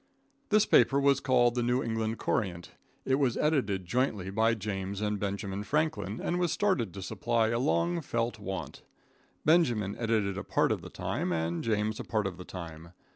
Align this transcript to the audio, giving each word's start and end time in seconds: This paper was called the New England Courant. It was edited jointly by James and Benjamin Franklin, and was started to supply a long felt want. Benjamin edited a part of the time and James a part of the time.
This 0.49 0.65
paper 0.65 0.99
was 0.99 1.19
called 1.19 1.53
the 1.53 1.61
New 1.61 1.83
England 1.83 2.17
Courant. 2.17 2.71
It 3.05 3.19
was 3.19 3.37
edited 3.37 3.85
jointly 3.85 4.31
by 4.31 4.55
James 4.55 4.99
and 4.99 5.19
Benjamin 5.19 5.63
Franklin, 5.63 6.19
and 6.19 6.39
was 6.39 6.51
started 6.51 6.91
to 6.95 7.03
supply 7.03 7.49
a 7.49 7.59
long 7.59 8.01
felt 8.01 8.39
want. 8.39 8.81
Benjamin 9.45 9.95
edited 9.99 10.39
a 10.39 10.43
part 10.43 10.71
of 10.71 10.81
the 10.81 10.89
time 10.89 11.31
and 11.31 11.63
James 11.63 11.99
a 11.99 12.03
part 12.03 12.25
of 12.25 12.37
the 12.37 12.45
time. 12.45 12.93